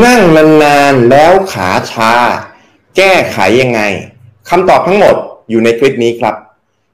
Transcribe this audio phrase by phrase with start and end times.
[0.00, 2.14] นั่งนานๆแล้วขาชา
[2.96, 3.80] แก้ไขยังไง
[4.48, 5.16] คำตอบทั้งหมด
[5.50, 6.34] อยู่ในคลิปนี้ครับ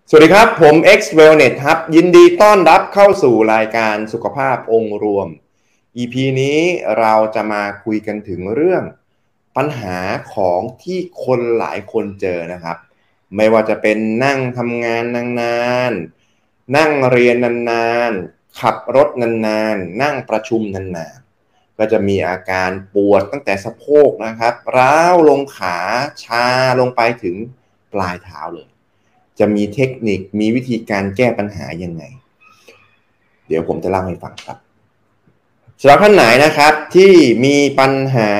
[0.08, 5.28] สวัสดีครับ ผม X Wellness ครับยินดีต้อนรับเข้าสู่รายการสุขภาพองค์รวม
[5.96, 6.60] EP นี้
[6.98, 8.82] เราจะมาคุยกันถึงเรื่อง
[9.56, 9.98] ปัญหา
[10.34, 12.76] ของที่คนหลายคนเจอนะครับ
[13.36, 15.04] ไม่ว่าจะเป็นนั่งทำงาน
[15.40, 15.58] นา
[15.90, 17.36] นๆนั่งเรียน
[17.70, 21.27] นานๆขับรถนานๆนั่งประชุมนานๆ
[21.78, 25.76] ก็จะมีอาการปวดตั้งแต่สะโพกนะครับ ร้าวลงขา
[26.24, 26.46] ชา
[26.80, 27.36] ลงไปถึง
[27.92, 28.68] ปลายเท้าเลย
[29.38, 32.02] จะมีเทคนิคมีวิธีการแก้ปัญหายังไง
[33.46, 34.58] เดี๋ยวผมจะเล่าให้ฟังครับ
[35.80, 37.12] สำหรับท่านไหนนะครับที่
[37.44, 38.32] มีปัญหา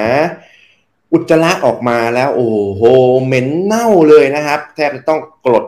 [1.13, 2.83] อุจจาระออกมาแล้วโอ้โห
[3.25, 5.65] เหม็นเน่าเลยนะครับ แทบจะต้องกรด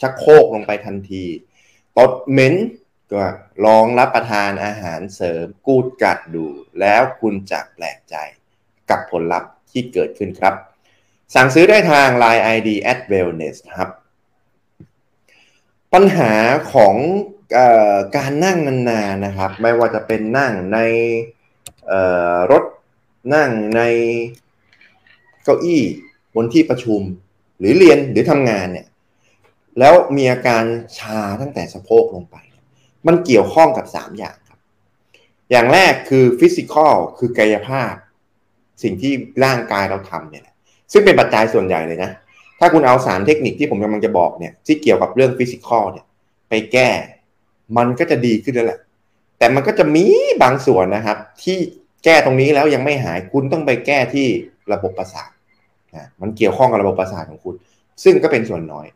[0.00, 1.24] ชักโครกลงไปทันที
[1.98, 2.54] ตดเหม็น
[3.12, 3.22] ก็
[3.66, 6.46] ลองรับประทานอาหารเสริมกูดกัดดู
[6.80, 8.16] แล้วคุณจะแปลกใจ
[8.90, 10.54] กับผลลัพธ์ที่เกิดขึ้นครับ
[11.34, 13.90] สั่งซื้อได้ทาง Line ID at wellness ครับ
[15.92, 16.32] ปัญหา
[16.72, 16.94] ของ
[17.58, 17.60] อ
[17.94, 20.78] อการนั่งนานๆนะครับ ไม่ว่าจะเป็นนั่งใน
[22.50, 22.64] รถ
[23.34, 23.82] นั่งใน
[25.44, 25.82] เก้าอี้
[26.34, 27.00] บนที่ประชุม
[27.58, 28.86] หรือเรียนหรือทำงานเนี่ย
[29.78, 30.64] แล้วมีอาการ
[30.98, 32.36] ชาตั้งแต่สะโพกลงไป
[33.06, 34.58] มันเกี่ยวข้องกับ 3 อย่างครับ
[35.50, 37.92] อย่างแรกคือ physical คือกายภาพ
[38.82, 39.12] สิ่งที่
[39.44, 40.44] ร่างกายเราทำเนี่ย
[40.92, 42.10] ซึ่งเป็นปัจจัยส่วนใหญ่เลยนะ
[42.60, 46.04] ถ้าคุณเอาสามเทคนิคที่ผมกำลังจะบอกเนี่ยที่เกี่ยวกับเรื่อง physical เนี่ย
[46.48, 46.88] ไปแก้
[47.76, 48.80] มันก็จะดีขึ้นแล้วแหละ
[49.38, 50.04] แต่มันก็จะมี
[50.42, 51.58] บางส่วนนะครับ ที่
[52.04, 54.26] แก้ตรงนี้แล้วยังไม่หายคุณต้องไปแก้ที่
[54.72, 55.30] ระบบประสาท
[55.94, 57.54] นะมันเกี่ยวข้องกับระบบประสาทของคุณ
[58.02, 58.86] ซึ่งก็เป็นส่วนน้อย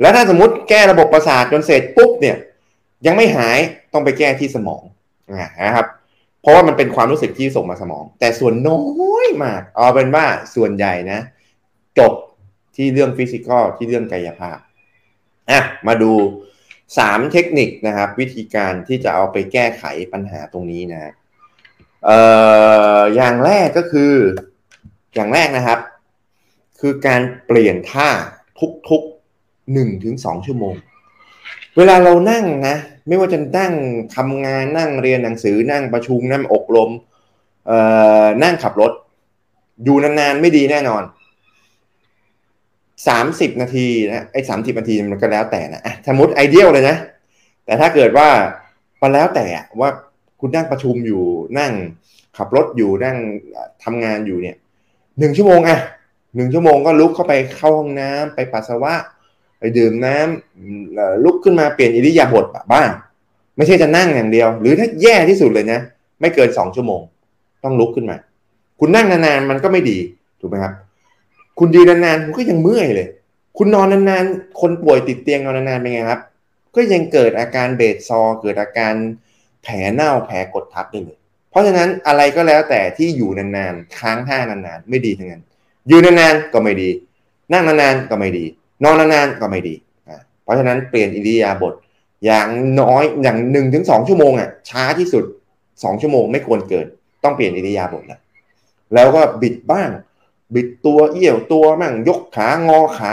[0.00, 2.36] แล้วถ้าสมมติแก้ระบบประสาทจนเสร็จปุ๊บเนี่ย
[3.06, 3.58] ยังไม่หาย
[3.92, 4.82] ต้องไปแก้ที่สมอง
[5.32, 5.86] นะครับ
[6.40, 8.82] เพราะว่ามันเป็นความรู้สึกที่ส่งมาสมอง แต่ส่วนน้อ
[9.24, 11.20] ยมาก เอาเป็นว่าส่วนใหญ่นะ
[11.98, 12.12] จบ
[12.76, 14.58] ที่เรื่องฟิสิกอลที่เรื่องกายภาพ
[15.50, 16.12] อะมาดู
[16.98, 21.12] สามเทคนิคนะครับ วิธีการที่จะเอาไปแก้ไขปัญหาตรงนี้นะ
[22.04, 22.18] เอ่
[22.98, 24.12] ออย่างแรกก็คือ
[25.14, 25.78] อย่างแรกนะครับ
[26.80, 28.08] คือการเปลี่ยนท่า
[28.90, 30.74] ทุกๆหนึ่งถึงสองชั่วโมง
[31.76, 32.76] เวลาเรานั่งนะ
[33.08, 33.72] ไม่ว่าจะนั่ง
[34.16, 36.90] ทำงานนั่งเรียนหนังสือนั่งประชุมนั่งอบรม
[37.66, 37.78] เอ่
[38.24, 38.92] อนั่งขับรถ
[39.84, 41.02] อยู่นานๆไม่ดีแน่นอน
[43.08, 46.96] สามสิบนาทีนะไอ้สามสิบนาทีมันก็แล้วแต่นะสมมติไอเดียลเลยนะ
[47.64, 48.28] แต่ถ้าเกิดว่า
[49.02, 49.46] มันแล้วแต่
[49.80, 49.90] ว่า
[50.40, 51.24] คุณนั่งประชุมอยู่
[51.58, 51.72] นั่ง
[52.36, 53.16] ขับรถอยู่นั่ง
[53.84, 54.56] ทำงานอยู่เนี่ย
[55.18, 55.78] หนึ่งชั่วโมงอะ
[56.34, 58.94] หนึ่งชั่วโมงก็ลุกเข้าไปเข้าห้องน้ำไปปัสสาวะ
[59.62, 62.88] ไปดื่มน้ำลุกขึ้นมาเปลี่ยนอิริยาบถบ้าง
[63.56, 65.80] ไม่ใช่จะนั่งอย่างเดียว หรือถ้าแย่ที่สุดเลยนะ
[66.20, 67.00] ไม่เกินสองชั่วโมง
[67.64, 68.16] ต้องลุกขึ้นมา
[68.80, 69.98] คุณนั่งนานๆมันก็ไม่ดี
[70.40, 70.72] ถูกไหมครับ
[71.58, 73.08] คุณยืนนานๆคุณก็ยังเมื่อยเลย
[73.58, 76.20] คุณนอนนานๆคนป่วยติดเตียงนอนนานๆเป็นไงครับ
[76.74, 78.94] ก็ยังเกิดอาการเบสซอ เกิดอาการ
[79.62, 81.18] แผลเน่าแผลกดทับได้เลย
[81.50, 85.42] เพราะฉะนั้นอะไรก็แล้วแต่ที่อยู่นานๆค้างท่านานๆ ไม่ดีทั้งนั้น
[85.90, 86.88] ยืนนานๆก็ไม่ดี
[87.52, 88.44] นั่งนานๆก็ไม่ดี
[88.82, 89.74] นอนนานๆก็ไม่ดี
[90.42, 91.74] เพราะฉะนั้นเปลี่ยนอิริยาบถ
[92.24, 92.48] อย่าง
[92.80, 95.24] น้อยอย่างหนึ่งถึงสองชั่วโมงอะช้าที่สุด
[95.82, 96.86] สองชั่วโมงไม่ควรเกิน
[97.24, 98.20] ต้องเปลี่ยนอิริยาบถแล้ว
[98.94, 99.90] แล้วก็บิดบ้าง
[100.54, 103.12] บิดตัวเอี้ยวตัวบ้างยกขางอขา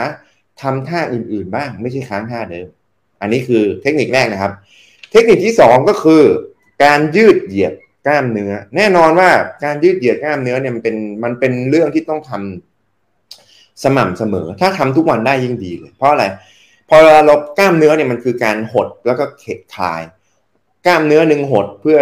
[0.62, 2.68] ทำท่าอื่นๆบ้าง ไม่ใช่ค้างท่าเดิม
[3.22, 4.54] อันนี้คือเทคนิคแรกนะครับ
[5.12, 6.24] เทคนิคที่สองก็คือ
[6.84, 7.74] การยืดเหยียด
[8.08, 9.30] กล้ามเนื้อ แน่นอนว่า
[9.64, 12.69] การยืดเหยียดกล้ามเนื้อเนี่ยมันเป็นมันเป็นเรื่องที่ต้องทำ
[13.84, 16.26] สม่ำเสมอ ถ้าทำทุกวันได้ยิ่งดีเลย เพราะอะไร
[16.90, 20.02] พอเรากล้ามเนื้อเนี่ยมันคือการหดแล้วก็เข็ดคลาย
[20.86, 21.98] กล้ามเนื้อหนึ่งหดเพื่อ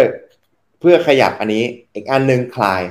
[0.80, 2.82] เพื่อขยับอันนี้ อีกอันหนึ่งคลาย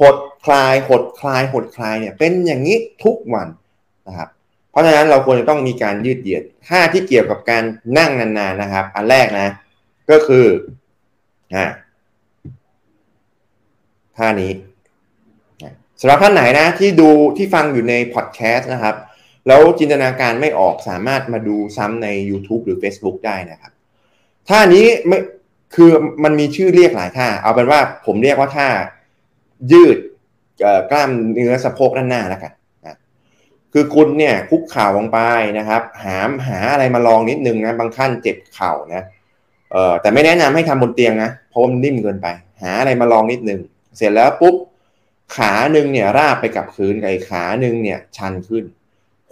[0.00, 3.48] หดคลาย หดคลาย หดคลายเนี่ยเป็นอย่างนี้ทุกวัน
[4.08, 4.28] นะครับ
[4.70, 7.62] เพราะฉะนั้นเราควรจะต้องมีการยืดเหยียดท่าที่เกี่ยวกับการ
[7.98, 9.48] นั่งนานๆนะครับ อันแรกนะ
[10.10, 10.46] ก็คือ
[11.54, 11.66] อ่า
[14.16, 14.50] ท่านี้
[16.04, 18.96] สำหรับท่านไหนนะที่ดูที่ฟังอยู่ในพอดแคสต์นะครับ
[19.46, 23.72] แล้วจินตนาการไม่ออกสามารถมาดูซ้ำใน YouTube หรือ Facebook ได้นะครับ
[24.48, 25.18] ท่านี้ไม่
[25.74, 25.90] คือ
[26.24, 28.68] มันมีชื่อเรียกหลายท่า เอาเป็นว่าผมเรียกว่าท่า
[29.72, 29.98] ยืด
[30.90, 32.52] กล้ามเนื้อสะโพกด้านหน้าแล้วกัน
[32.86, 32.98] นะ
[33.72, 35.18] คือคุณเนี่ยคุกเข่าลงไป
[35.58, 39.02] นะครับ หามหาอะไรมาลองนิดนึงนะบางท่านเจ็บเข่านะ
[39.72, 42.26] เออแต่ไม่แนะนำให้ทำบนเตียงนะเพราะมันนิ่มเกินไป
[42.62, 43.60] หาอะไรมาลองนิดนึง
[43.96, 44.56] เสร็จแล้วปุ๊บ
[45.36, 48.64] ขาหนึ่งเนี่ยราบไปกับพื้นกับขาหนึ่งเนี่ยชันขึ้น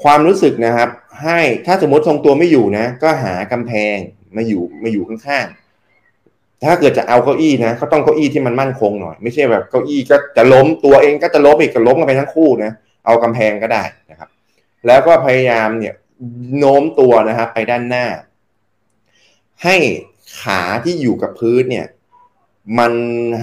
[0.03, 0.89] ความรู้สึกนะครับ
[1.23, 3.97] ให้ถ้าสมมติทรงตัวไม่อยู่นะ ก็หากำแพง
[4.37, 12.73] มาอยู่มาอยู่ข้างๆ ถ้าเกิดจะเอาเก้าอี้นะก็ต้องเก้าอี้ที่มันมั่นคงหน่อย ไม่ใช่แบบเก้าอี้ก็จะล้มตัวเองก็จะล้มอีกก็ล้มกันไปทั้งคู่นะ
[13.07, 14.29] เอากำแพงก็ได้นะครับ
[14.87, 15.95] แล้วก็พยายามเนี่ย
[16.59, 18.07] โน้มตัวนะครับไปด้านหน้า
[19.65, 19.77] ให้
[20.41, 21.87] ขาที่อยู่กับพื้นเนี่ย
[22.79, 22.93] มัน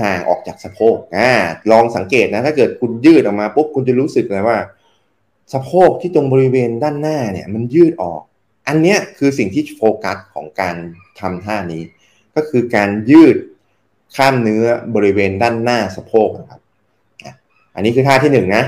[0.02, 1.32] ห่างออกจากสะโพกอ่า
[1.72, 4.58] ลองสังเกตนะ ถ้าเกิดคุณยืดออกมาปุ๊บคุณจะรู้สึกเลยว่า
[5.54, 8.22] สะโพกที่ตรงบริเวณด้านหน้าเนี่ย มันยืดออก
[8.68, 10.76] อันเนี้ยคือสิ่งที่โฟกัสของการ
[11.20, 11.84] ทำท่านี้
[12.36, 13.36] ก็คือการยืด
[14.16, 14.66] ข้ามเนื้อ
[14.96, 16.62] บริเวณด้านหน้าสะโพกนะครับ
[17.76, 18.64] อันนี้คือท่าที่หนึ่งนะ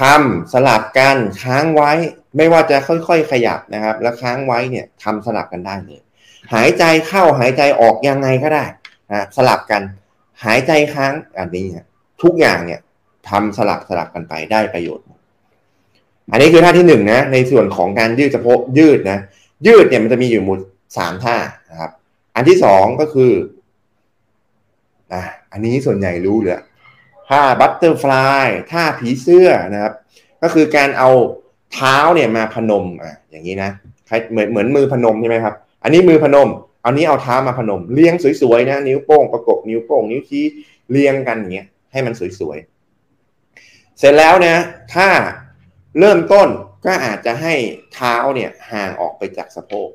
[0.00, 1.92] ทำสลับกันค้างไว้
[2.36, 6.00] ไม่ว่าจะค่อยๆขยับนะครับ แล้วค้างไว้เนี่ยทำสลับกันได้เลย
[6.54, 8.64] หายใจเข้าหายใจออกยังไงก็ได้
[9.12, 9.82] นะสลับกัน
[10.44, 11.66] หายใจค้างอันนี้
[12.22, 12.80] ทุกอย่างเนี่ย
[13.28, 15.04] ทำสลับสลับกันไปได้ประโยชน์
[16.30, 19.18] อันนี้คือท่าที่หนึ่งนะ ในส่วนของการยืดสะโพกยืดนะ
[19.66, 20.60] ยืดเนี่ยมันจะมีอยู่หมด
[20.96, 21.36] สามท่า
[21.70, 21.90] นะครับ
[22.36, 23.32] อันที่สองก็คือ
[25.12, 26.54] อะอันนี้ส่วนใหญ่รู้เลย
[27.28, 29.92] ท่า butterfly ท่าผีเสื้อนะครับ
[30.42, 31.10] ก็คือการเอา
[31.72, 33.70] เท้าเนี่ยมาพนมอะอย่างนี้นะ
[34.30, 36.48] เหมือนเหมือนมือพนมใช่ไหมครับ อันนี้มือพนม
[36.86, 40.44] เอานี้เอาเท้ามาพนมเรียงสวยๆนะนิ้วโป้งประกบนิ้วโป้งนิ้วชี้
[40.90, 44.56] เรียงกันอย่างเงี้ยให้มันสวยๆ เสร็จแล้วนะ
[44.94, 45.08] ถ้า
[45.98, 46.48] เริ่มต้น
[46.84, 47.54] ก็อาจจะให้
[47.94, 49.88] เท้าเนี่ยห่างออกไปจากสะโพก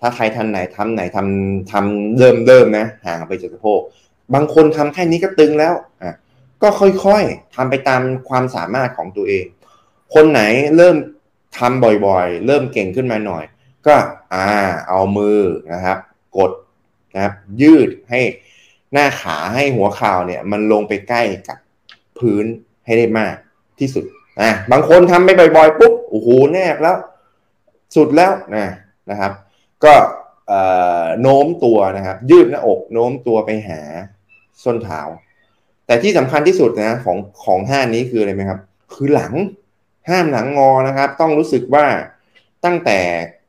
[0.00, 3.80] ถ้าใครทันไหนทำไหนทำทำเริ่มเริ่มนะห่างไปจากสะโพก
[4.34, 6.14] บางคนทำแค่นี้ก็ตึงแล้วอะ
[6.62, 9.44] ก็ค่อยๆทำไปตามความสามารถของตัวเอง
[10.14, 10.40] คนไหน
[10.76, 10.96] เริ่ม
[11.58, 13.44] ทำบ่อยๆ เริ่มเก่งขึ้นมาหน่อย
[13.86, 13.94] ก็
[14.34, 14.46] อ่า
[14.88, 15.40] เอามือ
[15.74, 15.98] นะครับ
[16.36, 16.50] กด
[17.14, 18.20] นะครับยืดให้
[18.92, 21.58] หน้าขาให้หัวเข่าเนี่ยมันลงไปใกล้กับ
[22.18, 22.44] พื้น
[22.84, 23.34] ให้ได้มาก
[23.80, 24.04] ที่สุด
[24.42, 26.96] นะบางคนทำไปบ่อยๆ ปุ๊บโอ้โหแนบแล้ว
[27.96, 28.66] สุดแล้วนะ
[29.10, 29.32] นะครับ
[29.84, 29.94] ก็
[31.20, 33.80] โน้มตัวนะครับ ยืดหน้าอก โน้มตัวไปหา
[34.64, 35.00] ส้นเท้า
[35.86, 38.60] แต่ที่สำคัญที่สุดนะของของห้านี้คืออะไรไหมครับ
[38.94, 39.32] คือหลัง
[40.08, 41.86] ห้ามหลังงอนะครับ ต้องรู้สึกว่า
[42.64, 42.98] ตั้งแต่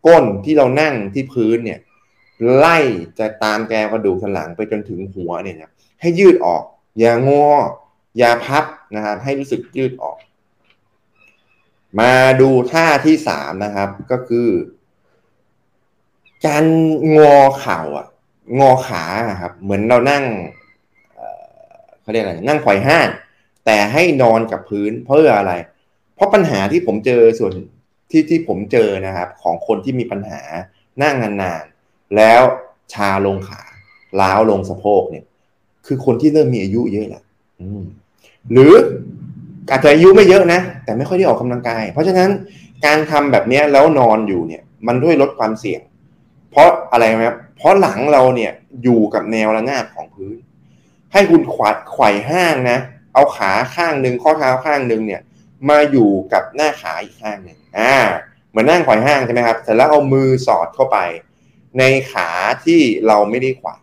[0.06, 1.80] ก้นที่เรานั่งที่พื้นเนี่ย
[2.56, 2.78] ไล่
[3.20, 6.64] จะตามแกกระดูกสันหลังไปจนถึงหัวเนี่ยนะให้ยืดออก
[7.00, 7.46] อย่างอ
[8.18, 10.18] อย่าพับนะครับ ให้รู้สึกยืดออก
[12.00, 12.12] มา
[12.42, 14.50] ดูท่าที่สามนะครับ ก็คือ
[16.46, 16.66] การ
[17.18, 18.08] งอเข่าอะ
[18.60, 19.04] งอขา
[19.42, 20.24] ครับ เหมือนเรานั่ง
[22.02, 23.08] เขาเรียกอะไรนั่งไขว่ห้าง
[23.66, 25.54] แต่ให้นอนกับพื้นเพื่ออะไร
[26.16, 27.52] เพราะปัญหาที่ผมเจอส่วน
[28.12, 30.42] ที่ที่ผมเจอนะครับ ของคนที่มีปัญหา
[31.04, 31.64] นั่งนาน
[32.18, 32.42] แล้ว
[32.94, 33.62] ชาลงขา
[34.22, 35.26] ล้าวลงสะโพกเนี่ย
[35.86, 37.24] คือคนที่เริ่มมีอายุเยอะแหละ
[38.52, 38.74] หรือ
[39.70, 42.30] อาจจะอายุไม่เยอะนะ แต่ไม่ค่อยได้ออกกำลังกาย เพราะฉะนั้น
[42.86, 45.82] การทำแบบนี้แล้วนอนอยู่เนี่ย มันด้วยลดความเสี่ยง
[46.52, 48.52] เพราะอะไรครับเพราะหลังเราเนี่ย
[48.84, 50.38] อยู่กับแนวระนาบของพื้น
[51.14, 52.78] ให้คุณขวัดไขว่ห้างนะ
[53.14, 55.22] เอาขาข้างหนึ่งข้อเท้าข้างหนึ่งเนี่ย
[55.70, 57.96] มาอยู่กับหน้าขาอีกข้างหนึ่งอ่า
[58.50, 60.98] เหมือนนั่งไขว่ห้างใช่ไหมครับเสร็จแล้วเอามือสอดเข้าไป
[61.80, 62.30] ในขา
[62.66, 63.82] ที่เราไม่ได้ขวาย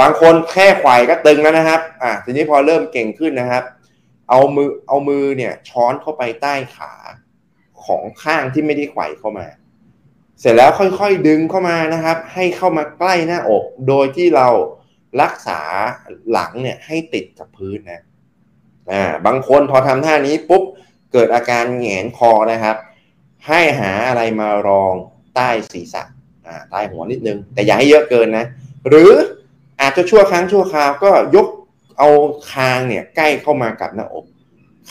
[0.00, 3.64] บางคนแค่ไขว่ก็ตึงแล้วนะครับ อ่าทีนี้พอเริ่มเก่งขึ้นนะครับ
[4.28, 6.92] เอามือเอามือเนี่ยช้อนเข้าไปใต้ขา
[7.84, 9.46] ของข้างที่ไม่ได้ไขว่เข้ามา
[10.40, 14.48] เสร็จแล้วค่อยๆดึงเข้ามานะครับ ให้เข้ามาใกล้หน้าอก โดยที่เรา
[15.22, 15.60] รักษา
[16.30, 18.02] หลังเนี่ยให้ติดกับพื้นนะ
[18.90, 20.62] อ่าบางคนพอทำท่านี้ปุ๊บ
[21.12, 22.76] เกิดอาการแหงนคอนะครับ
[23.48, 24.94] ให้หาอะไรมารอง
[25.34, 26.02] ใต้ศีรษะ
[26.70, 28.46] ใต้หัวนิดนึง แต่อย่าให้เยอะเกินนะ
[28.88, 29.12] หรือ
[29.80, 31.46] อาจจะชั่วครั้งชั่วคราวก็ยก
[31.98, 32.08] เอา
[32.52, 34.24] คางเนี่ยใกล้เข้ามากับหน้าอก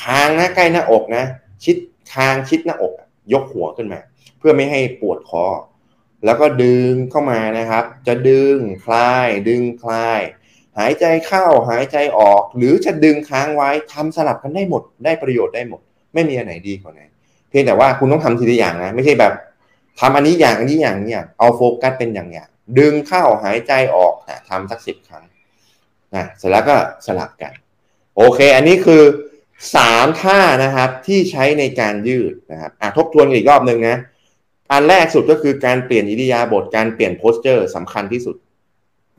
[0.01, 1.23] คางนะใกล้หน้าอกนะ
[1.63, 1.77] ชิด
[2.13, 2.93] คางชิดหน้าอก
[3.33, 3.99] ยกหัวขึ้นมา
[4.37, 5.45] เพื่อไม่ให้ปวดคอ
[6.25, 10.21] แล้วก็ดึงเข้ามานะครับ จะดึงคลาย ดึงคลาย
[10.77, 15.81] หายใจเข้าหายใจออก หรือจะดึงค้างไว้ทำสลับกันได้หมด ได้ประโยชน์ได้หมด
[16.13, 17.01] ไม่มีอันไหนดีกว่าไหน
[17.49, 19.33] เพียงแต่ว่าคุณต้องทำทีละอย่างนะ ไม่ใช่แบบ
[19.99, 25.23] ทำอันนี้อย่างอันนี้อย่างนี้อย่างเอาโฟกัสเป็นอย่างอย่างดึงเข้าหายใจออกนะทำสักสิบครั้ง
[26.15, 26.75] นะเสร็จแล้วก็
[27.05, 27.53] สลับกัน
[28.15, 29.03] โอเค อันนี้คือ
[29.75, 33.97] สามท่านะครับที่ใช้ในการยืดนะครับอะทบทวนอีกรอบหนึ่งนะ
[34.71, 38.35] อันแรกสุดก็คือการเปลี่ยนอิริยาบถการเปลี่ยนโพสเจอร์สำคัญที่สุด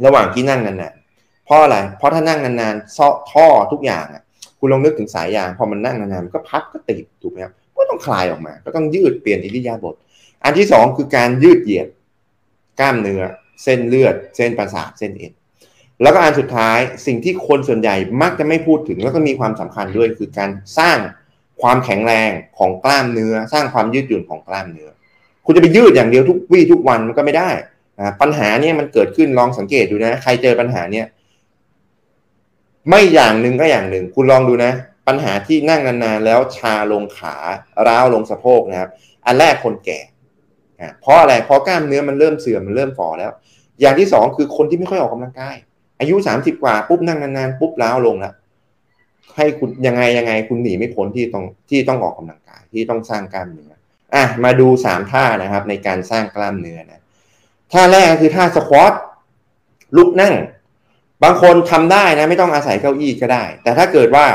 [0.04, 4.22] ระหว่างที่นั่งนานๆเพราะอะไร เพราะถ้านั่งนานๆซอท่อทุกอย่างอะ
[4.58, 9.94] คุณลองนึกถึงสายยาง พอมันนั่งนานๆมันก็พัดก็ติดถูกไหมครับก็ต้องคลายออกมา ก็ต้องยืดเปลี่ยนอิริยาบถ
[10.44, 11.88] อันที่สองคือการยืดเหยียด
[12.80, 13.22] กล้ามเนื้อ
[13.62, 15.32] เส้นเลือด เส้นประสาทเส้นเอ็น
[16.02, 20.98] แล้วก็อันสุดท้ายสิ่งที่คนส่วนใหญ่มักจะไม่พูดถึงแล้วก็มีความสำคัญด้วยคือการสร้าง
[21.62, 24.90] ความแข็งแรงของกล้ามเนื้อ สร้างความยืดหยุ่นของกล้ามเนื้อ
[25.44, 27.50] คุณจะไปยืดอย่างเดียวทุกวี่ทุกวันมันก็ไม่ได้
[28.20, 31.06] ปัญหาเนี่ยมันเกิดขึ้นลองสังเกตดูนะ ใครเจอปัญหาเนี่ย
[32.88, 34.72] ไม่อย่างหนึ่งก็อย่างหนึ่ง คุณลองดูนะ
[35.08, 37.34] ปัญหาที่นั่งนานๆแล้วชาลงขา
[37.86, 38.90] ร้าวลงสะโพกนะครับ
[39.26, 39.98] อันแรกคนแก่
[41.00, 43.30] เพราะอะไรเพราะกล้ามเนื้อมันเริ่มเสื่อมมันเริ่มฝ่อแล้ว
[43.80, 45.56] อย่างที่สองคือคนที่ไม่ค่อยออกกำลังกาย
[46.00, 48.34] อายุสามสิบกว่าปุ๊บนั่งนานๆปุ๊บร้าวลงแล้ว
[49.36, 53.72] ให้คุณยังไงยังไงคุณหนีไม่พ้นที่ต้องที่ต้องออกกำลังกายที่ต้องสร้างกล้ามเนื้อ
[54.14, 57.02] อะมาดูสามท่านะครับ ในการสร้างกล้ามเนื้อนะ
[57.72, 58.92] ท่าแรกคือท่าสควอต
[59.96, 60.34] ลุกนั่ง
[61.22, 64.26] บางคนทำได้นะ ไม่ต้องอาศัยเก้าอี้ก็ได้ แต่ถ้าเกิดว่า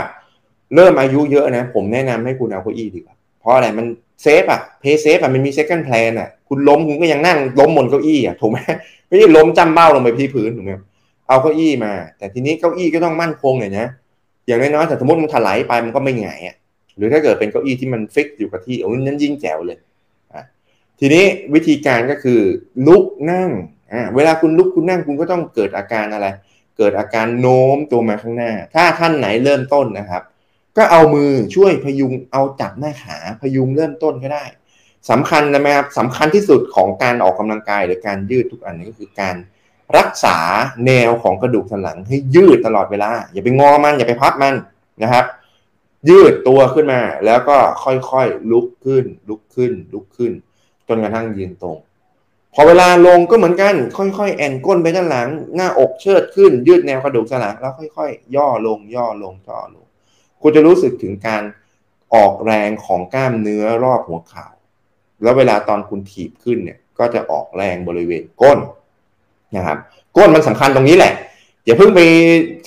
[0.76, 3.86] เริ่มอายุเยอะนะ ผมแนะนำให้คุณเอาเก้าอี้ดีกว่าเพราะอะไรมัน
[4.22, 8.58] safe อะ play safe อะมันมี second plan อะคุณล้มคุณก็ยังนั่งล้มบนเก้าอี้อะถูกไหม
[9.08, 10.72] ไม่ใช่ล้มจ้ำเบ้าลงไปที่พื้นถูกไหม
[11.28, 13.88] เอาเก้าอี้มา แต่ทีนี้เก้าอี้ก็ต้องมั่นคงหน่อยนะ
[14.48, 16.56] อย่างน้อยๆแต่สมมติมันไถลไปมันก็ไม่หงายอะ
[16.98, 19.78] หรือถ้าเกิดเป็นเก้าอี้ที่มัน fix อยู่กับที่โอ้ยนั้นยิ่งแจ๋วเลย
[20.34, 20.44] อะ
[21.00, 22.40] ทีนี้วิธีการก็คือ
[22.88, 23.50] ลุกนั่ง
[23.94, 26.28] อ่าเวลาคุณลุกคุณนั่งคุณก็ต้องเกิดอาการอะไร
[26.78, 30.24] เกิดอาการโน้มตัวมาข้างหน้า ถ้าท่านไหนเริ่มต้นนะครับ
[30.78, 34.46] ก็เอามือช่วยพยุงเอาจับหน้าขาพยุงเริ่มต้นก็ได้
[35.10, 39.36] สำคัญนะครับสำคัญที่สุดของการออกกำลังกายหรือการยืดทุกอันนี้ก็คือการ
[39.98, 40.38] รักษา
[40.88, 44.56] แนวของกระดูกสันหลังให้ยืดตลอดเวลา อย่าไปงอมัน อย่าไปพับมัน
[45.04, 45.26] นะครับ
[46.10, 50.32] ยืดตัวขึ้นมา แล้วก็ค่อยๆลุกขึ้น ลุกขึ้น ลุกขึ้น
[50.88, 51.78] จนกระทั่งยืนตรง
[52.54, 59.86] พอเวลาลงก็เหมือนกัน ค่อยๆ แอนก้นไปด้านหลัง หน้าอกเชิดขึ้น ยืดแนวกระดูกสันหลังแล้วค่อยๆ ย่อลงย่อลงย่อลง
[60.44, 61.44] คุณจะรู้สึกถึงการ
[62.16, 64.48] ออกแรงของกล้ามเนื้อรอบหัวเข่า
[65.24, 68.60] แล้วเวลาตอนคุณถีบขึ้นเนี่ย ก็จะออกแรงบริเวณก้น
[69.56, 69.78] นะครับ
[70.18, 71.14] ก้นมันสำคัญตรงนี้แหละ
[71.66, 72.00] อย่าเพิ่งไป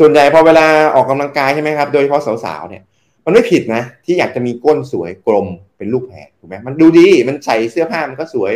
[0.00, 2.82] ส่วนใหญ่พอเวลาออกกำลังกายใช่ไหมครับ โดยเฉพาะสาวๆเนี่ย
[3.24, 8.52] มันไม่ผิดนะ ที่อยากจะมีก้นสวยกลมเป็นลูกแพร์ถูกไหมมันดูดี มันใส่เสื้อผ้ามันก็สวย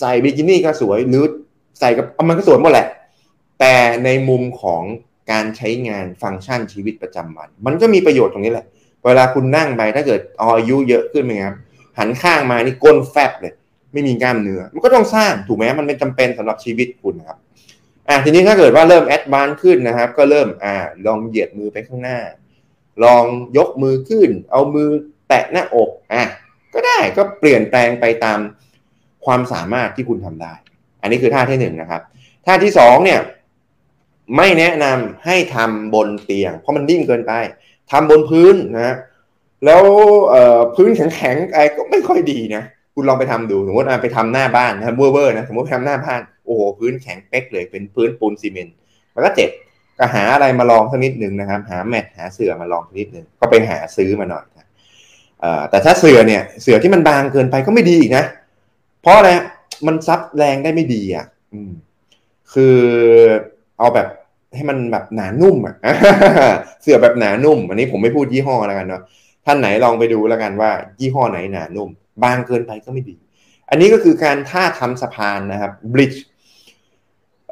[0.00, 1.24] ใส่บิกินี่ก็สวยหรือ
[1.80, 2.86] ใส่กับมันก็สวยหมดแหละ
[3.60, 3.74] แต่
[4.04, 4.82] ในมุมของ
[5.30, 8.66] การใช้งานฟังก์ชันชีวิตประจำวัน มันก็มีประโยชน์ตรงนี้แหละ
[9.04, 11.54] เวลาคุณนั่งไปถ้าเกิดอายุเยอะขึ้นไหมครับ
[11.98, 13.54] หันข้างมานี่ก้นแฟบเลย
[13.92, 17.38] ไม่มีกล้ามเนื้อ มันก็ต้องสร้างถูกไหมมันเป็นจำเป็นสำหรับชีวิตคุณครับ
[18.08, 20.74] อ่าทีนี้ถ้าเกิดว่าเริ่ม advance ขึ้นนะครับ ก็เริ่มอ่า
[21.06, 22.18] ลองเหยียดมือไปข้างหน้า
[23.04, 23.24] ลอง
[23.56, 24.88] ยกมือขึ้น เอามือ
[25.28, 26.24] แตะหน้าอกอะ
[26.74, 28.38] ก็ได้ก็เปลี่ยนแปลงไปตาม
[29.24, 30.54] ความสามารถที่คุณทำได้
[31.02, 32.02] อันนี้คือท่าที่หนึ่งนะครับ
[32.46, 33.20] ท่าที่สองเนี่ย
[34.36, 37.32] ไม่แนะนำให้ทำบนเตียง เพราะมันนิ่มเกินไป
[37.90, 38.96] ทำบนพื้นนะ
[39.64, 39.82] แล้ว
[40.74, 42.62] พื้นแข็งๆไอ้ก็ไม่ค่อยดีนะ
[42.94, 48.76] คุณลองไปทำดูสมมติไปทำหน้าบ้านนะเวอร์เวอร์นะสมมติไปทำหน้าบ้านโอ้โหพื้นแข็งเป๊กเลยเป็นพื้นปูนซีเมนต์
[49.14, 49.50] มันก็เจ็บ
[49.98, 54.66] ก็หาอะไรมาลองสักนิดหนึ่งนะครับ หาแมทหาเสื่อมาลองสักนิดหนึ่งก็ไปหาซื้อมาหน่อยนะ
[55.70, 58.24] แต่ถ้าเสื่อเนี่ยเสื่อที่มันบางเกินไปก็ไม่ดีอีกนะ
[59.02, 59.30] เพราะอะไร
[59.86, 61.26] มันซับแรงได้ไม่ดีอะ
[62.52, 62.78] คือ
[63.78, 64.08] เอาแบบ
[64.54, 65.74] ให้มันแบบหนานุ่มอะ
[66.82, 69.02] เสื่อแบบหนานุ่ม อันนี้ผมไม่พูดยี่ห้อแล้วกันเนาะ
[69.46, 71.90] ท่านไหนลองไปดูแล้วกันว่า ยี่ห้อไหนหนานุ่ม
[72.22, 73.16] บางเกินไปก็ไม่ดี
[73.70, 76.18] อันนี้ก็คือการท่าทำสะพานนะครับ bridge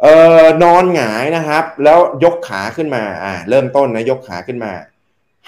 [0.00, 4.72] เอ่อนอนหงายนะครับ แล้วยกขาขึ้นมาอ่าเริ่มต้นนะยกขาขึ้นมา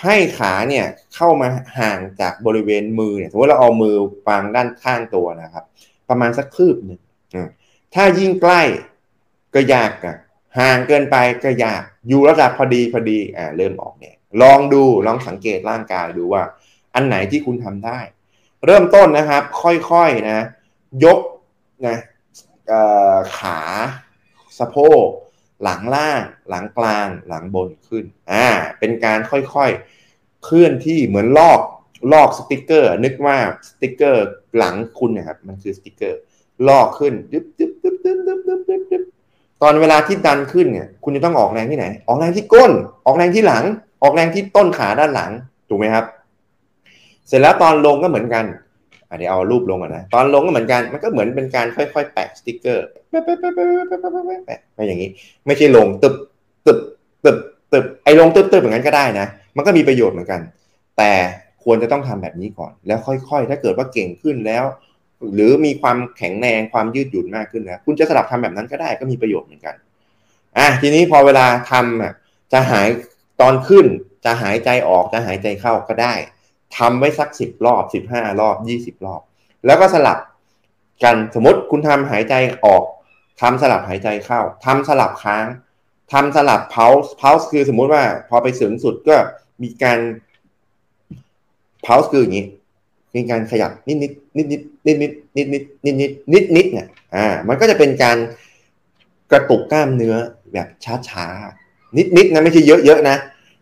[0.03, 3.95] ให้ขาเนี่ยเข้ามาห่างจากบริเวณมือเนี่ยสมมติเราเอามือ
[4.29, 5.65] วางด้านข้างตัวนะครับ
[6.09, 7.01] ประมาณสักคืบหนึ่ง
[7.95, 8.63] ถ้ายิ่งใกล้
[9.55, 10.17] ก็ยากอะ
[10.59, 16.43] ห่างเกินไปก็ยากอยู่ระดับพอดีพอดีอ่าเริ่มออกเนี่ยลองดูลองสังเกตร่างกายดูว่า
[16.95, 17.99] อันไหนที่คุณทำได้
[18.67, 20.41] เริ่มต้นนะครับ ค่อยๆนะ
[21.05, 21.19] ยก
[21.87, 21.99] นะ
[23.39, 23.59] ขา
[24.59, 25.07] สะโพก
[25.63, 28.47] หลังล่าง หลังกลาง หลังบนขึ้นอ่า
[28.79, 31.61] เป็นการค่อยๆเคลื่อนที่เหมือนลอก
[32.13, 36.21] ลอกสติกเกอร์ นึกว่าสติกเกอร์หลังคุณนะครับมันคือสติกเกอร์
[36.69, 39.05] ลอกขึ้นดึ๊บดึ๊บดึ๊บดึ๊บดึ๊บดึ๊บดึ๊บ
[39.63, 42.73] ตอนเวลาที่ดันขึ้นเนี่ยคุณจะต้องออกแรงที่ไหน ออกแรงที่ก้น
[43.07, 43.65] ออกแรงที่หลัง
[44.03, 45.31] ออกแรงที่ต้นขาด้านหลัง
[45.69, 46.05] ถูกไหมครับ
[47.29, 48.45] เสร็จแล้วตอนลงก็เหมือนกัน
[49.19, 55.11] เดี๋ยวเอารูปลงก่อนะตอนลงก็เหมือนกันมันก็เหมือนเป็นการค่อยๆ แปะสติกเกอร์แปะแปะแปะแปะแปะอย่างนี้
[55.47, 56.15] ไม่ใช่ลงตึบ
[56.67, 56.79] ตึบ
[57.25, 57.37] ตึบ
[57.73, 60.41] ตึบไอ้ลงตึบตึบอย่างนั้นก็ได้นะ มันก็มีประโยชน์เหมือนกัน
[60.99, 61.13] แต่
[61.65, 64.65] ควรจะต้องทำแบบนี้ก่อน แล้วค่อยๆ ถ้าเกิดว่าเก่งขึ้นแล้ว
[65.35, 69.75] หรือมีความแข็งแรงความยืดหยุ่นมากขึ้นแล้วคุณจะสลับทำแบบนั้นก็ได้ก็มีประโยชน์เหมือนกัน
[70.59, 72.13] อะทีนี้พอเวลาทำอะ
[72.53, 72.89] จะหาย
[73.41, 73.87] ตอนขึ้น
[74.25, 76.15] จะหายใจออกจะหายใจเข้าก็ได้
[76.79, 79.21] ทำไว้สักสิบรอบสิบห้ารอบยี่สิบรอบ
[79.67, 80.19] แล้วก็สลับ
[81.05, 82.83] กันสมมติคุณทำหายใจออก
[83.41, 85.47] ทำสลับหายใจเข้าทำสลับค้าง
[86.13, 89.17] ทำสลับ pulse pulse คือสมมุติว่าพอไปสูงสุดก็
[89.63, 89.99] มีการ
[91.85, 92.47] pulse คืออย่างนี้
[93.15, 98.19] มีการขยับนิดนิดนิดนิด นิดนิดนิดนิดนิดนิดนิดนิดเนี่ยอ่ามันก็จะเป็นการ
[99.31, 100.17] กระตุกกล้ามเนื้อ
[100.53, 100.69] แบบ
[101.09, 103.17] ช้าๆ นิดนิดนะไม่ใช่เยอะๆนะ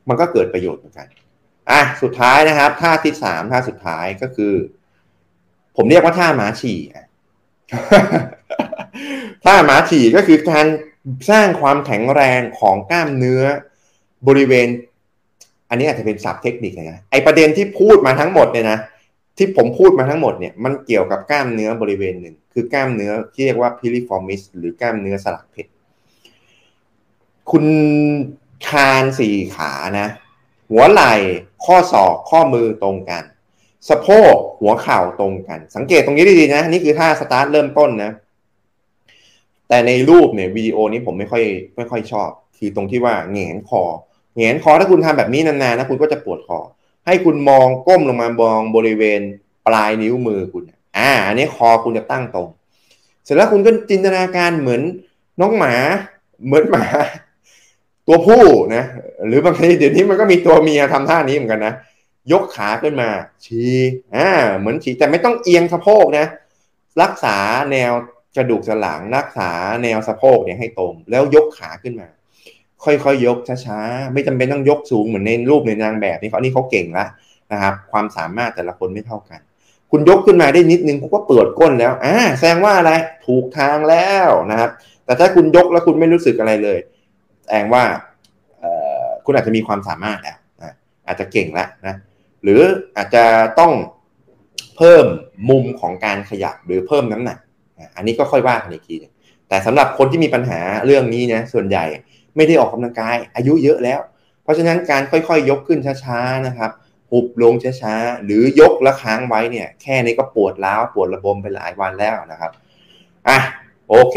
[0.08, 1.06] มันก็เกิดประโยชน์เหมือนกัน
[1.70, 4.54] อะสุดท้ายนะครับท่าที่สามท่าสุดท้ายก็คือ
[5.76, 6.78] ผมเรียกว่าท่าหมาฉี่
[9.44, 10.66] ท่าหมาฉี่ก็คือการ
[11.30, 13.42] สร้างความแข็งแรงของกล้ามเนื้อ
[14.28, 14.68] บริเวณ
[15.68, 18.78] อันนี้อาจจะเป็นศัพท์เทคนิคนะไอประเด็นที่พูดมาทั้งหมดเนี่ยนะ
[19.36, 25.70] ที่ผมพูดมาทั้งหมดเนี่ยมันเกี่ยวกับกล้ามเนื้อบริเวณหนึ่ง คือกล้ามเนื้อที่เรียกว่า piriformis หรือกล้ามเนื้อสลักเพชร
[27.50, 27.66] คุณ
[28.68, 30.08] คานสี่ขานะ
[30.70, 31.14] หัวไหล่
[31.64, 33.24] ข้อศอกข้อมือตรงกัน
[33.88, 38.12] สะโพกหัวเข่าตรงกัน สังเกตตรงนี้ดีๆนะ นี่คือท่าสตาร์ทเริ่มต้นนะ
[39.68, 41.44] แต่ในรูปเนี่ยวิดีโอนี้ผมไม่ค่อย
[41.76, 43.82] ไม่ค่อยชอบ คือตรงที่ว่าแงนคอ
[44.36, 46.58] แงนคอถ้าคุณทำแบบนี้นานๆนะคุณก็จะปวดคอ
[47.06, 49.20] ให้คุณมองก้มลงมามองบริเวณ
[49.66, 50.64] ปลายนิ้วมือคุณ
[50.98, 52.48] อ่า อันนี้คอคุณจะตั้งตรง
[53.24, 54.82] เสร็จแล้วคุณก็จินตนาการเหมือน
[55.40, 55.74] น้องหมา
[56.46, 56.86] เหมือนหมา
[58.06, 58.44] ตัวผู้
[58.74, 58.84] นะ
[59.26, 61.74] หรือบางทีเดี๋ยวนี้มันก็มีตัวเมียทำท่านี้เหมือนกันนะ
[62.32, 63.08] ยกขาขึ้นมา
[63.44, 63.74] ชี้
[64.16, 66.26] อ่า เหมือนชี้แต่ไม่ต้องเอียงสะโพกนะ
[67.02, 67.36] รักษา
[67.72, 67.92] แนว
[68.36, 69.50] กระดูกสันหลังรักษา
[69.82, 72.08] แนวสะโพกเนี่ยให้ตรง แล้วยกขาขึ้นมา
[72.84, 77.08] ค่อยๆยยกช้าๆไม่จำเป็นต้องยกสูงเหมือนในรูปในนางแบบนี่เขานี่เขาเก่งแล้ว
[77.52, 79.40] นะครับความสามารถแต่ละคนไม่เท่ากัน
[79.90, 82.92] คุณยกขึ้นมาได้นิดนึงคุณก็เปิดก้นแล้วอ่าแสดงว่าอะไร
[83.26, 84.70] ถูกทางแล้วนะครับ
[85.04, 86.78] แต่ถ้าคุณยกแล้วคุณไม่รู้สึกอะไรเลย
[87.44, 87.82] แสดงว่า
[89.24, 90.74] คุณอาจจะมีความสามารถแล้วนะ
[91.06, 91.94] อาจจะเก่งแล้วนะ
[92.42, 92.60] หรือ
[92.96, 93.24] อาจจะ
[93.58, 93.72] ต้อง
[94.76, 95.06] เพิ่ม
[95.50, 97.38] มุมของการขยับหรือเพิ่มน้ำหนัก
[97.96, 98.94] อันนี้ก็ค่อยว่ากันอีกที
[99.48, 101.84] แต่สำหรับคนที่มีปัญหาเรื่องนี้นะส่วนใหญ่
[102.36, 104.00] ไม่ได้ออกกำลังกาย อายุเยอะแล้ว
[104.42, 106.70] เพราะฉะนั้นการค่อยๆยกขึ้นช้าๆนะครับ
[107.10, 112.52] หุบลงช้าๆหรือยกแล้วค้างไว้เนี่ย แค่นี้ก็ปวดล้าวปวดระบมไปหลายวันแล้วนะครับ
[113.28, 113.38] อะ
[113.90, 114.16] โอเค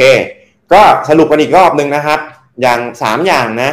[0.73, 2.19] ก็สรุปกันอีกรอบหนึ่งนะครับ
[2.61, 3.71] อย่างสามอย่างนะ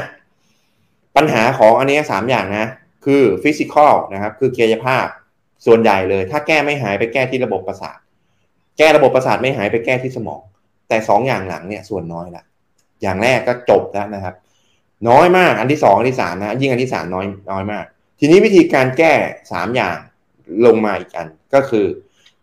[1.17, 2.67] ปัญหาของอันนี้สามอย่างนะ
[3.05, 5.07] คือฟิสิกอลนะครับ คือกียภาพ
[5.67, 7.99] ส่วนใหญ่เลย ถ้าแก้ไม่หายไปแก้ที่ระบบประสาท
[8.79, 10.43] แก้ระบบประสาทไม่หายไปแก้ที่สมอง
[10.89, 12.45] แต่สองอย่างหลังเนี่ยส่วนน้อยละ
[13.05, 14.35] อย่างแรกก็จบแล้วนะครับ
[15.09, 17.85] น้อยมากอันที่สองอันที่สามนะยิ่งอันที่สามน้อยน้อยมาก
[18.19, 19.13] ทีนี้วิธีการแก้
[19.53, 19.97] สามอย่าง
[20.67, 21.87] ลงมาอีกอันก็คือ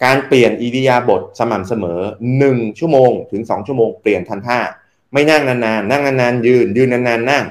[0.03, 1.99] การเปลี่ยนอิริยาบถสม่ำเสมอ
[2.37, 4.59] หนึ่งชั่วโมง ถึงสองชั่วโมงเปลี่ยนทันท่า
[5.13, 7.45] ไม่นั่งนานๆนั่งนานๆยืน ยืนนานๆนั่ง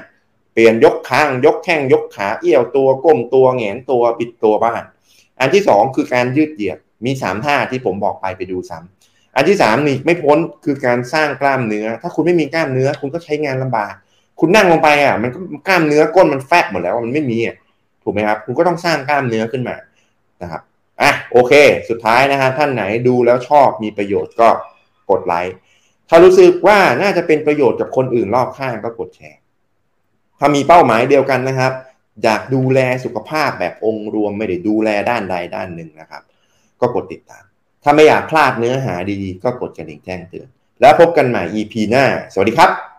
[0.53, 4.81] เปลี่ยนยกข้าง ยกแข้งยกขาเอี้ยวตัวก้มตัวแงนตัวปิดตัวบ้าง
[5.39, 9.00] อันที่สองคือการยืดเหยียดมีสามท่าที่ผมบอกไปไปดูซ้ำ
[9.35, 13.93] อันที่สามนี่ไม่พ้นคือการสร้างกล้ามเนื้อ ถ้าคุณไม่มีกล้ามเนื้อ คุณก็ใช้งานลำบาก
[14.39, 17.55] คุณนั่งลงไปอะ มันก็กล้ามเนื้อก้นมันแฟบหมดแล้วมันไม่มีอะ
[18.03, 19.75] ถูกไหมครับ คุณก็ต้องสร้างกล้ามเนื้อขึ้นมา
[20.41, 20.61] นะครับ
[21.01, 21.53] อะโอเค
[21.89, 24.49] สุดท้ายนะฮะท่านไหนดูแล้วชอบมีประโยชน์ก็
[25.09, 25.55] กดไลค์
[26.09, 29.39] ถ้ารู้สึกว่าน่าจะเป็นประโยชน์กับคนอื่นรอบข้างก็กดแชร์
[30.39, 31.71] ถ้ามีเป้าหมายเดียวกันนะครับ
[32.23, 36.23] อยากดูแลสุขภาพแบบองค์รวมไม่ได้ดูแลด้านใดด้านหนึ่งนะครับ
[36.81, 37.43] ก็กดติดตาม
[37.83, 40.47] ถ้าไม่อยากพลาดเนื้อหาดีๆ ก็กดกระดิ่งแจ้งเตือน
[40.81, 42.90] แล้วพบกันใหม่ EP หน้า สวัสดีครับ